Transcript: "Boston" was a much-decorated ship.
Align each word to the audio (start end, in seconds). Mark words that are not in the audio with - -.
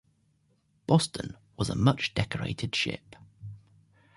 "Boston" 0.87 1.37
was 1.57 1.69
a 1.69 1.75
much-decorated 1.75 2.73
ship. 2.75 3.15